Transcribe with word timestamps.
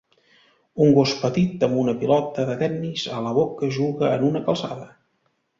Un 0.85 0.93
gos 0.99 1.13
petit 1.25 1.65
amb 1.67 1.77
una 1.83 1.95
pilota 2.03 2.47
de 2.51 2.57
tennis 2.63 3.05
a 3.19 3.23
la 3.27 3.37
boca 3.39 3.73
juga 3.79 4.11
en 4.17 4.29
una 4.31 4.43
calçada. 4.49 4.91